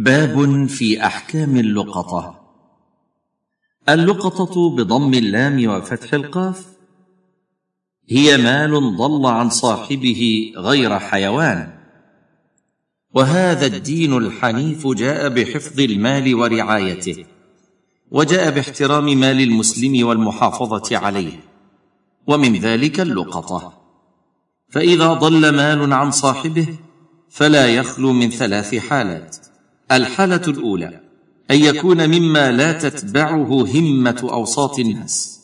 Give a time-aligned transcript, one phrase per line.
[0.00, 2.40] باب في أحكام اللقطة.
[3.88, 6.66] اللقطة بضم اللام وفتح القاف.
[8.08, 11.78] هي مال ضل عن صاحبه غير حيوان.
[13.14, 17.24] وهذا الدين الحنيف جاء بحفظ المال ورعايته
[18.10, 21.40] وجاء باحترام مال المسلم والمحافظة عليه.
[22.26, 23.72] ومن ذلك اللقطة.
[24.68, 26.66] فإذا ضل مال عن صاحبه
[27.30, 29.47] فلا يخلو من ثلاث حالات.
[29.92, 31.00] الحالة الأولى
[31.50, 35.40] أن يكون مما لا تتبعه همة أوساط الناس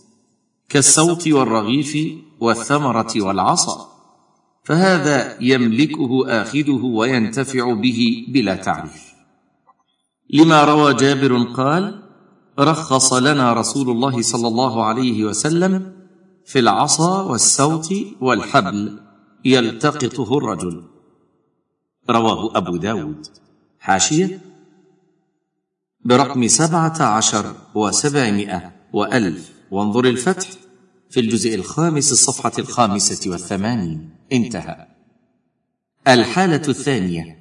[0.69, 1.99] كالصوت والرغيف
[2.41, 3.95] والثمرة والعصا
[4.65, 9.15] فهذا يملكه آخذه وينتفع به بلا تعريف.
[10.31, 12.03] لما روى جابر قال
[12.59, 15.93] رخص لنا رسول الله صلى الله عليه وسلم
[16.47, 17.89] في العصا والسوط
[18.21, 19.01] والحبل
[19.45, 20.83] يلتقطه الرجل.
[22.11, 23.27] رواه أبو داود.
[23.85, 24.41] حاشية؟
[26.05, 29.53] برقم سبعة عشر وسبعمائة وألف.
[29.71, 30.49] وانظر الفتح
[31.11, 34.11] في الجزء الخامس الصفحة الخامسة والثمانين.
[34.33, 34.87] انتهى.
[36.09, 37.39] الحالة الثانية.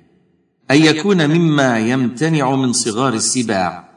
[0.72, 3.90] أن يكون مما يمتنع من صغار السباع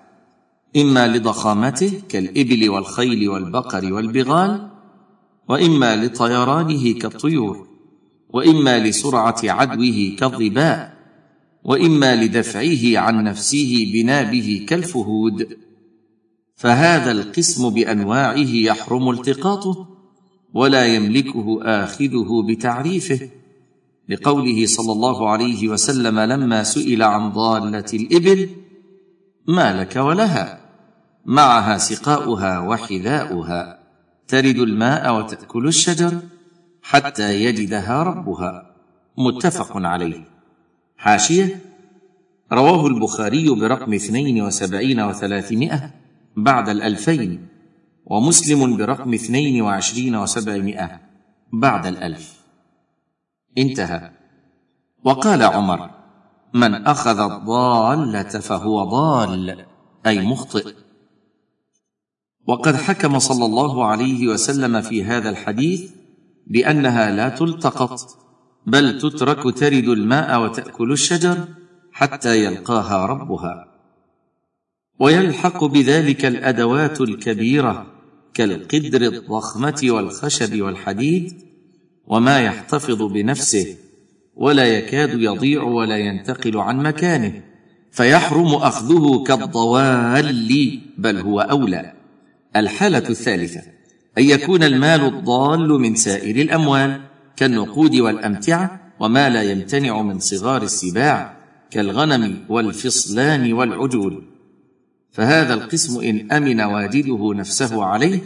[0.77, 4.71] إما لضخامته كالإبل والخيل والبقر والبغال
[5.49, 7.69] وإما لطيرانه كالطيور
[8.29, 10.96] وإما لسرعة عدوه كالظباء.
[11.67, 15.59] وإما لدفعه عن نفسه بنابه كالفهود.
[16.57, 19.89] فهذا القسم بأنواعه يحرم التقاطه
[20.55, 23.31] ولا يملكه آخذه بتعريفه
[24.09, 28.51] لقوله صلى الله عليه وسلم لما سئل عن ضالة الإبل
[29.49, 30.61] ما لك ولها؟
[31.25, 33.79] معها سقاؤها وحذاؤها
[34.29, 36.19] ترد الماء وتأكل الشجر
[36.83, 38.77] حتى يجدها ربها.
[39.19, 40.36] متفق عليه.
[40.97, 41.61] حاشية
[42.53, 45.91] رواه البخاري برقم اثنين وسبعين وثلاثمائة
[46.37, 47.49] بعد الألفين
[48.07, 51.01] ومسلم برقم اثنين وعشرين وسبعمائة
[51.53, 52.41] بعد الألف.
[53.59, 54.11] انتهى.
[55.05, 55.91] وقال عمر
[56.55, 59.67] من أخذ الضالة فهو ضال
[60.07, 60.75] أي مخطئ.
[62.47, 65.91] وقد حكم صلى الله عليه وسلم في هذا الحديث
[66.47, 68.26] بأنها لا تلتقط.
[68.67, 71.49] بل تترك ترد الماء وتأكل الشجر
[71.93, 73.65] حتى يلقاها ربها.
[75.01, 77.87] ويلحق بذلك الأدوات الكبيرة
[78.35, 81.33] كالقدر الضخمة والخشب والحديد
[82.07, 83.77] وما يحتفظ بنفسه
[84.35, 87.43] ولا يكاد يضيع ولا ينتقل عن مكانه
[87.91, 91.93] فيحرم أخذه كالضوال بل هو أولى.
[92.57, 93.61] الحالة الثالثة
[94.19, 97.06] أن يكون المال الضال من سائر الأموال.
[97.37, 101.37] كالنقود والأمتعة وما لا يمتنع من صغار السباع
[101.71, 104.25] كالغنم والفصلان والعجول.
[105.13, 108.21] فهذا القسم إن أمن واجده نفسه عليه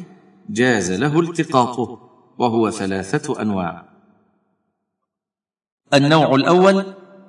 [0.48, 3.88] جاز له التقاطه وهو ثلاثة أنواع.
[5.94, 6.84] النوع الأول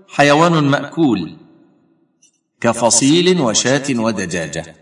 [0.07, 1.37] حيوان مأكول
[2.61, 4.80] كفصيل وشاة ودجاجة.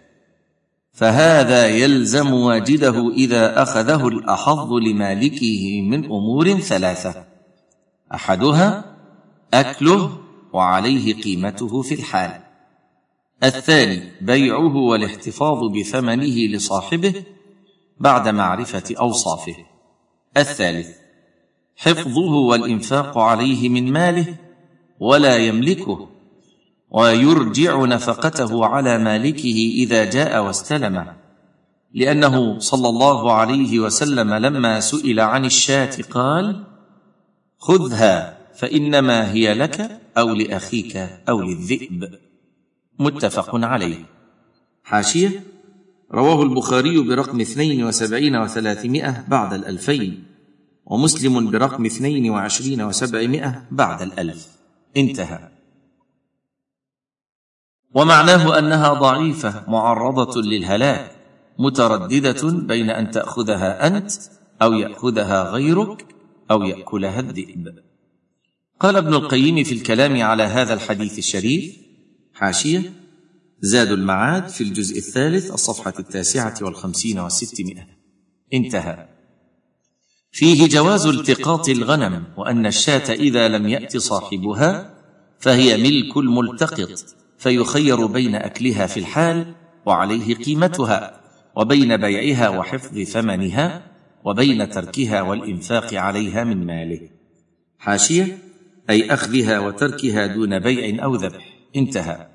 [1.00, 7.26] فهذا يلزم واجده إذا أخذه الأحظ لمالكه من أمور ثلاثة.
[8.14, 8.96] أحدها
[9.54, 10.18] أكله
[10.54, 12.42] وعليه قيمته في الحال.
[13.44, 17.24] الثاني بيعه والاحتفاظ بثمنه لصاحبه
[18.00, 19.56] بعد معرفة أوصافه.
[20.38, 20.90] الثالث
[21.78, 24.36] حفظه والإنفاق عليه من ماله
[25.00, 26.09] ولا يملكه
[26.92, 31.16] ويرجع نفقته على مالكه إذا جاء واستلمه
[31.94, 36.64] لأنه صلى الله عليه وسلم لما سئل عن الشاة قال
[37.58, 40.98] خذها فإنما هي لك أو لأخيك
[41.30, 42.10] أو للذئب.
[43.00, 44.06] متفق عليه.
[44.84, 45.44] حاشية.
[46.12, 50.24] رواه البخاري برقم اثنين وسبعين وثلاثمائة بعد الألفين
[50.86, 54.48] ومسلم برقم اثنين وعشرين وسبعمائة بعد الألف.
[54.98, 55.59] انتهى.
[57.94, 61.12] ومعناه أنها ضعيفة معرضة للهلاك
[61.59, 64.12] مترددة بين أن تأخذها أنت
[64.62, 66.06] أو يأخذها غيرك
[66.52, 67.76] أو يأكلها الذئب.
[68.80, 71.76] قال ابن القيم في الكلام على هذا الحديث الشريف
[72.34, 72.94] حاشية
[73.62, 77.88] زاد المعاد في الجزء الثالث الصفحة التاسعة والخمسين والستمائة.
[78.53, 79.08] انتهى.
[80.32, 84.94] فيه جواز التقاط الغنم وأن الشاة إذا لم يأت صاحبها
[85.40, 87.19] فهي ملك الملتقط.
[87.40, 89.56] فيخير بين أكلها في الحال
[89.86, 91.22] وعليه قيمتها
[91.56, 93.82] وبين بيعها وحفظ ثمنها
[94.24, 97.09] وبين تركها والإنفاق عليها من ماله.
[97.78, 98.38] حاشية
[98.90, 101.46] أي أخذها وتركها دون بيع أو ذبح.
[101.76, 102.28] انتهى.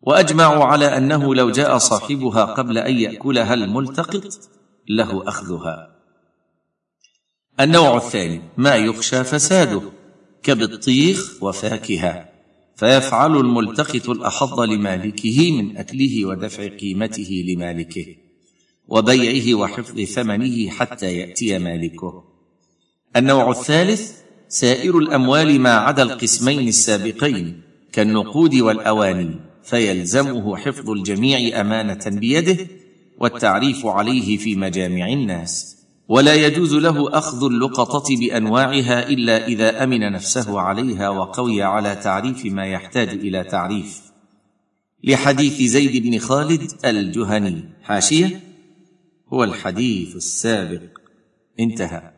[0.00, 4.24] واجمعوا على أنه لو جاء صاحبها قبل أن يأكلها الملتقط
[4.88, 5.96] له أخذها.
[7.60, 9.82] النوع الثاني ما يخشى فساده
[10.42, 12.33] كبالطيخ وفاكهة.
[12.76, 18.06] فيفعل الملتقط الأحظ لمالكه من أكله ودفع قيمته لمالكه
[18.88, 22.24] وبيعه وحفظ ثمنه حتى يأتي مالكه.
[23.16, 24.12] النوع الثالث
[24.48, 27.62] سائر الأموال ما عدا القسمين السابقين
[27.92, 32.66] كالنقود والأواني فيلزمه حفظ الجميع أمانة بيده
[33.18, 35.76] والتعريف عليه في مجامع الناس.
[36.08, 42.66] ولا يجوز له أخذ اللقطة بأنواعها إلا إذا أمن نفسه عليها وقوي على تعريف ما
[42.66, 44.02] يحتاج إلى تعريف.
[45.04, 47.64] لحديث زيد بن خالد الجهني.
[47.82, 48.40] حاشية؟
[49.32, 50.82] هو الحديث السابق.
[51.60, 52.12] انتهى.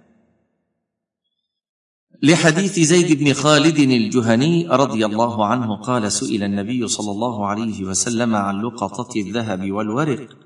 [2.23, 8.35] لحديث زيد بن خالد الجهني رضي الله عنه قال سئل النبي صلى الله عليه وسلم
[8.35, 10.46] عن لقطة الذهب والورق.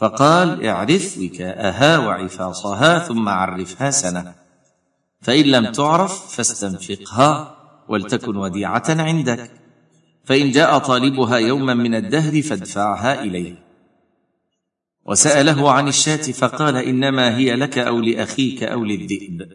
[0.00, 4.34] فقال اعرف وكاءها وعفاصها ثم عرفها سنة.
[5.20, 7.56] فإن لم تعرف فاستنفقها
[7.88, 9.50] ولتكن وديعة عندك.
[10.24, 13.54] فإن جاء طالبها يوما من الدهر فادفعها إليه.
[15.06, 19.48] وسأله عن الشاة فقال إنما هي لك أو لأخيك أو للذئب.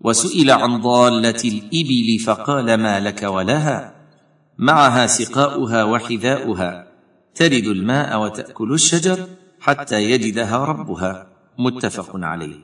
[0.00, 3.94] وسئل عن ضالة الإبل فقال ما لك ولها؟
[4.58, 6.86] معها سقاؤها وحذاؤها.
[7.34, 9.28] ترد الماء وتأكل الشجر.
[9.64, 11.26] حتى يجدها ربها.
[11.58, 12.60] متفق عليه.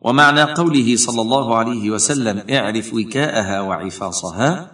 [0.00, 4.72] ومعنى قوله صلى الله عليه وسلم اعرف وكاءها وعفاصها.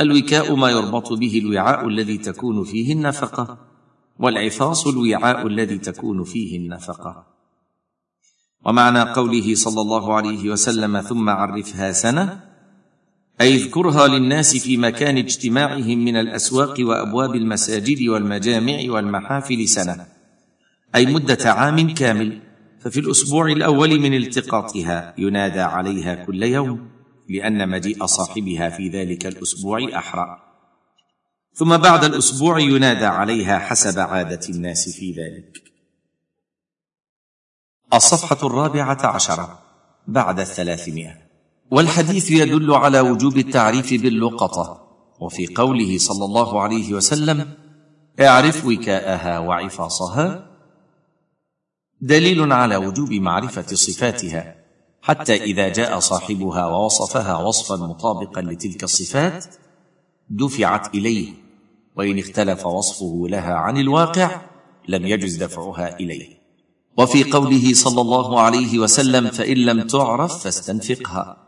[0.00, 3.58] الوكاء ما يربط به الوعاء الذي تكون فيه النفقة
[4.18, 7.26] والعفاص الوعاء الذي تكون فيه النفقة.
[8.66, 12.53] ومعنى قوله صلى الله عليه وسلم ثم عرفها سنة
[13.40, 20.06] أي اذكرها للناس في مكان اجتماعهم من الأسواق وأبواب المساجد والمجامع والمحافل سنة.
[20.94, 22.40] أي مدة عام كامل.
[22.80, 26.90] ففي الأسبوع الأول من التقاطها ينادى عليها كل يوم
[27.28, 30.38] لأن مجيء صاحبها في ذلك الأسبوع أحرى.
[31.54, 35.62] ثم بعد الأسبوع ينادى عليها حسب عادة الناس في ذلك.
[37.94, 39.62] الصفحة الرابعة عشرة
[40.06, 41.23] بعد الثلاثمائة.
[41.74, 44.80] والحديث يدل على وجوب التعريف باللقطة.
[45.20, 47.48] وفي قوله صلى الله عليه وسلم
[48.20, 50.50] اعرف وكاءها وعفاصها
[52.00, 54.56] دليل على وجوب معرفة صفاتها
[55.02, 59.44] حتى إذا جاء صاحبها ووصفها وصفا مطابقا لتلك الصفات
[60.30, 61.32] دفعت إليه
[61.96, 64.40] وإن اختلف وصفه لها عن الواقع
[64.88, 66.28] لم يجز دفعها إليه.
[66.98, 71.43] وفي قوله صلى الله عليه وسلم فإن لم تعرف فاستنفقها.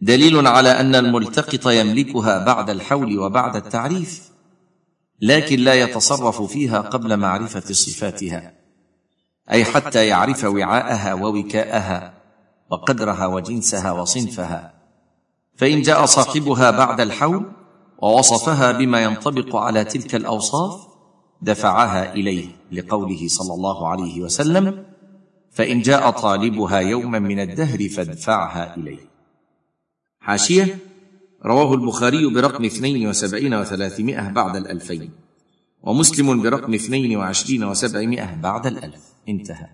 [0.00, 4.30] دليل على أن الملتقط يملكها بعد الحول وبعد التعريف
[5.20, 8.52] لكن لا يتصرف فيها قبل معرفة صفاتها
[9.50, 12.14] أي حتى يعرف وعاءها ووكاءها
[12.70, 14.74] وقدرها وجنسها وصنفها.
[15.56, 17.52] فإن جاء صاحبها بعد الحول
[18.02, 20.80] ووصفها بما ينطبق على تلك الأوصاف
[21.42, 24.84] دفعها إليه لقوله صلى الله عليه وسلم
[25.50, 29.17] فإن جاء طالبها يوما من الدهر فادفعها إليه.
[30.28, 30.78] حاشية
[31.46, 35.10] رواه البخاري برقم اثنين وسبعين وثلاثمائة بعد الألفين
[35.82, 39.02] ومسلم برقم اثنين وعشرين وسبعمائة بعد الألف.
[39.28, 39.66] انتهى.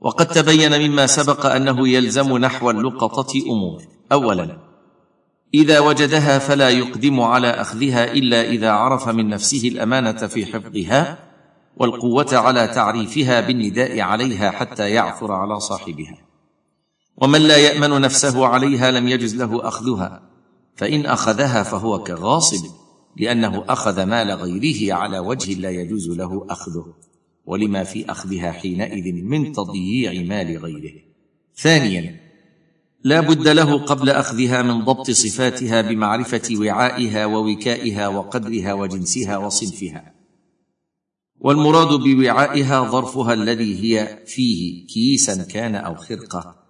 [0.00, 3.82] وقد تبين مما سبق أنه يلزم نحو اللقطة أمور.
[4.12, 4.58] أولا
[5.54, 11.18] إذا وجدها فلا يقدم على أخذها إلا إذا عرف من نفسه الأمانة في حفظها
[11.76, 16.18] والقوة على تعريفها بالنداء عليها حتى يعثر على صاحبها.
[17.16, 20.22] ومن لا يأمن نفسه عليها لم يجز له أخذها
[20.76, 22.66] فإن أخذها فهو كغاصب
[23.16, 26.94] لأنه أخذ مال غيره على وجه لا يجوز له أخذه
[27.46, 30.94] ولما في أخذها حينئذ من تضييع مال غيره.
[31.56, 32.20] ثانيا
[33.04, 40.14] لا بد له قبل أخذها من ضبط صفاتها بمعرفة وعائها ووكائها وقدرها وجنسها وصنفها.
[41.40, 46.61] والمراد بوعائها ظرفها الذي هي فيه كيسا كان أو خرقة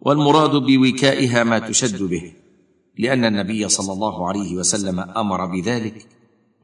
[0.00, 2.32] والمراد بوكائها ما تشد به
[2.98, 6.06] لأن النبي صلى الله عليه وسلم أمر بذلك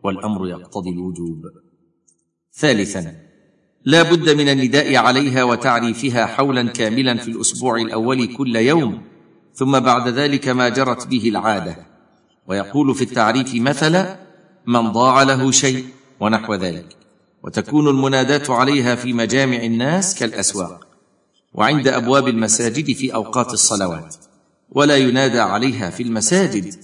[0.02, 1.42] والأمر يقتضي الوجوب.
[2.54, 3.14] ثالثا
[3.84, 9.02] لا بد من النداء عليها وتعريفها حولا كاملا في الأسبوع الأول كل يوم
[9.54, 11.76] ثم بعد ذلك ما جرت به العادة.
[12.48, 14.16] ويقول في التعريف مثلا
[14.66, 15.84] من ضاع له شيء
[16.20, 16.96] ونحو ذلك.
[17.42, 20.85] وتكون المناداه عليها في مجامع الناس كالأسواق.
[21.54, 24.16] وعند أبواب المساجد في أوقات الصلوات
[24.70, 26.74] ولا ينادى عليها في المساجد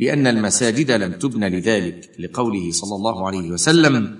[0.00, 4.18] لأن المساجد لم تبن لذلك لقوله صلى الله عليه وسلم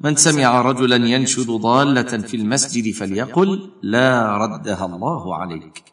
[0.00, 5.84] من سمع رجلا ينشد ضالة في المسجد فليقل لا ردها الله عليك.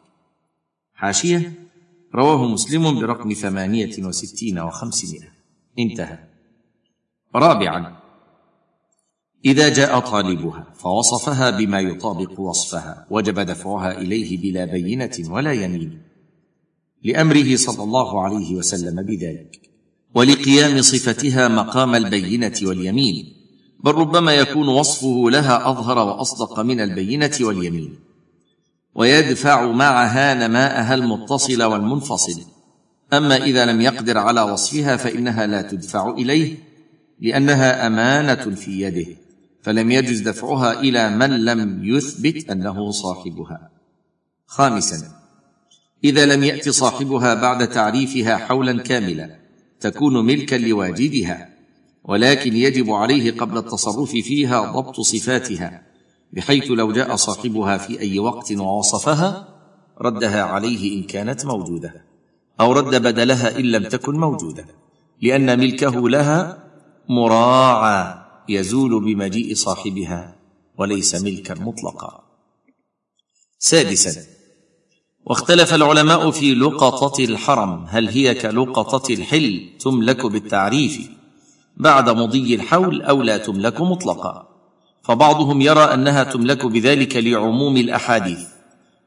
[0.94, 1.52] حاشية
[2.14, 5.32] رواه مسلم برقم ثمانية وستين وخمسمائة.
[5.78, 6.18] انتهى.
[7.34, 7.96] رابعا
[9.44, 16.02] إذا جاء طالبها فوصفها بما يطابق وصفها وجب دفعها إليه بلا بينة ولا يمين
[17.04, 19.60] لأمره صلى الله عليه وسلم بذلك
[20.14, 23.38] ولقيام صفتها مقام البينة واليمين
[23.84, 27.98] بل ربما يكون وصفه لها أظهر وأصدق من البينة واليمين
[28.94, 32.42] ويدفع معها نماءها المتصل والمنفصل.
[33.12, 36.56] أما إذا لم يقدر على وصفها فإنها لا تدفع إليه
[37.20, 39.06] لأنها أمانة في يده.
[39.62, 43.70] فلم يجز دفعها إلى من لم يثبت أنه صاحبها.
[44.46, 45.18] خامسا
[46.04, 49.38] إذا لم يأت صاحبها بعد تعريفها حولا كاملا
[49.80, 51.48] تكون ملكا لواجدها
[52.04, 55.82] ولكن يجب عليه قبل التصرف فيها ضبط صفاتها
[56.32, 59.48] بحيث لو جاء صاحبها في أي وقت ووصفها
[60.00, 62.04] ردها عليه إن كانت موجودة
[62.60, 64.66] أو رد بدلها إن لم تكن موجودة
[65.22, 66.64] لأن ملكه لها
[67.08, 68.17] مراعى
[68.50, 70.36] يزول بمجيء صاحبها
[70.78, 72.24] وليس ملكا مطلقا.
[73.58, 74.22] سادسا
[75.26, 81.10] واختلف العلماء في لقطة الحرم هل هي كلقطة الحل تملك بالتعريف
[81.76, 84.48] بعد مضي الحول أو لا تملك مطلقا؟
[85.04, 88.40] فبعضهم يرى أنها تملك بذلك لعموم الأحاديث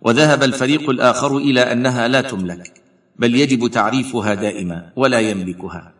[0.01, 2.81] وذهب الفريق الآخر إلى أنها لا تملك
[3.19, 5.93] بل يجب تعريفها دائما ولا يملكها.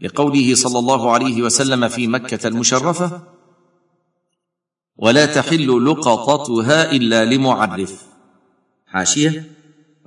[0.00, 3.22] لقوله صلى الله عليه وسلم في مكة المشرفة
[4.96, 8.06] ولا تحل لقطتها إلا لمعرف.
[8.86, 9.44] حاشية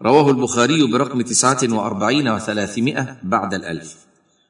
[0.02, 3.96] رواه البخاري برقم تسعة وأربعين وثلاثمائة بعد الألف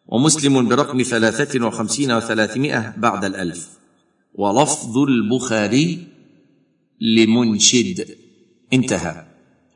[0.08, 3.70] ومسلم برقم ثلاثة وخمسين وثلاثمائة بعد الألف
[4.36, 6.08] ولفظ البخاري
[7.02, 8.18] لمنشد.
[8.74, 9.26] انتهى.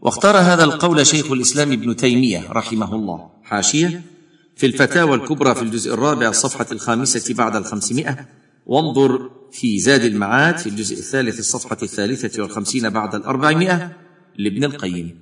[0.01, 3.29] واختار هذا القول شيخ الإسلام ابن تيمية رحمه الله.
[3.43, 4.14] حاشية
[4.55, 8.27] في الفتاوى الكبرى في الجزء الرابع الصفحة الخامسة بعد الخمسمائة
[8.65, 13.91] وانظر في زاد المعاد في الجزء الثالث الصفحة الثالثة والخمسين بعد الأربعمائة
[14.37, 15.19] لابن القيم.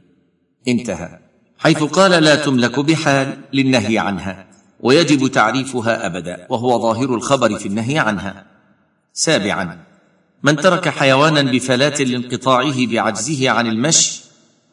[0.68, 1.20] انتهى.
[1.58, 4.48] حيث قال لا تملك بحال للنهي عنها
[4.80, 8.46] ويجب تعريفها أبدا وهو ظاهر الخبر في النهي عنها.
[9.14, 9.84] سابعا
[10.44, 14.22] من ترك حيوانا بفلاة لانقطاعه بعجزه عن المشي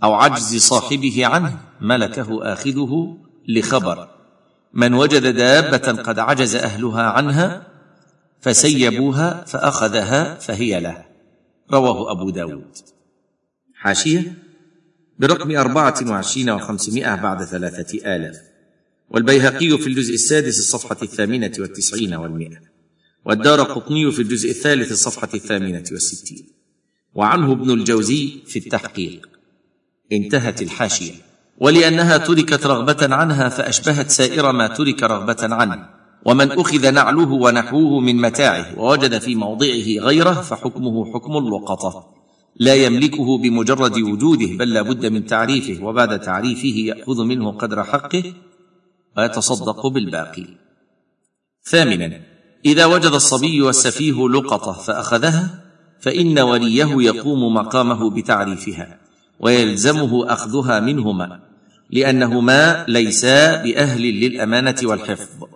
[0.03, 3.17] أو عجز صاحبه عنه ملكه آخذه
[3.49, 4.20] لخبر.
[4.73, 7.67] من وجد دابة قد عجز أهلها عنها
[8.41, 11.05] فسيبوها فأخذها فهي له.
[11.73, 12.77] رواه أبو داود.
[13.75, 14.35] حاشية؟
[15.19, 18.37] برقم أربعة وعشرين وخمسمائة بعد ثلاثة آلاف.
[19.11, 22.61] والبيهقي في الجزء السادس الصفحة الثامنة والتسعين والمئة.
[23.25, 26.47] والدار قطني في الجزء الثالث الصفحة الثامنة والستين.
[27.15, 29.29] وعنه ابن الجوزي في التحقيق.
[30.13, 31.30] انتهت الحاشية.
[31.61, 36.01] ولأنها تركت رغبة عنها فأشبهت سائر ما ترك رغبة عنه.
[36.25, 42.07] ومن أخذ نعله ونحوه من متاعه ووجد في موضعه غيره فحكمه حكم اللقطه
[42.57, 48.23] لا يملكه بمجرد وجوده بل لا بد من تعريفه وبعد تعريفه يأخذ منه قدر حقه
[49.19, 50.47] ويتصدق بالباقي.
[51.65, 52.21] ثامنا
[52.65, 55.65] إذا وجد الصبي والسفيه لقطة فأخذها
[56.01, 58.99] فإن وليه يقوم مقامه بتعريفها
[59.41, 61.50] ويلزمه أخذها منهما.
[61.93, 65.47] لانهما ليسا بأهل للأمانة والحفظ.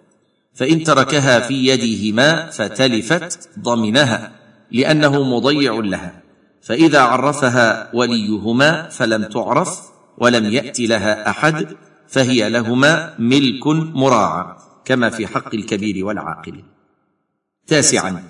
[0.54, 4.32] فإن تركها في يديهما فتلفت ضمنها
[4.70, 6.22] لأنه مضيع لها.
[6.62, 9.80] فإذا عرفها وليهما فلم تعرف
[10.18, 11.76] ولم يأت لها أحد
[12.08, 16.62] فهي لهما ملك مراعى كما في حق الكبير والعاقل.
[17.66, 18.22] تاسعا.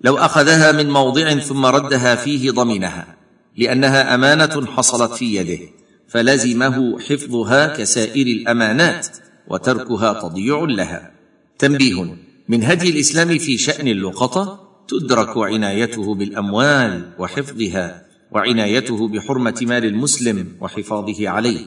[0.00, 3.16] لو أخذها من موضع ثم ردها فيه ضمنها
[3.56, 5.68] لأنها أمانة حصلت في يده.
[6.08, 9.06] فلزمه حفظها كسائر الأمانات
[9.48, 11.10] وتركها تضيع لها.
[11.58, 12.16] تنبيه
[12.48, 21.28] من هدي الإسلام في شأن اللقطة تدرك عنايته بالأموال وحفظها وعنايته بحرمة مال المسلم وحفاظه
[21.28, 21.66] عليه.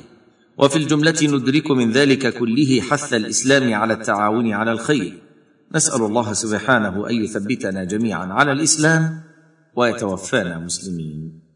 [0.58, 5.14] وفي الجملة ندرك من ذلك كله حث الإسلام على التعاون على الخير.
[5.76, 9.22] نسأل الله سبحانه أن يثبتنا جميعا على الإسلام
[9.76, 11.51] ويتوفانا مسلمين.